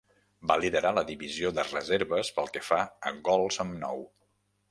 Va 0.51 0.55
liderar 0.61 0.93
la 0.97 1.03
divisió 1.09 1.51
de 1.59 1.65
reserves 1.67 2.33
pel 2.39 2.49
que 2.55 2.65
fa 2.71 2.81
a 3.11 3.15
gols 3.29 3.63
amb 3.65 3.77
nou. 3.85 4.05